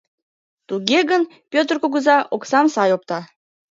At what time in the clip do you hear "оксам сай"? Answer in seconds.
2.35-2.89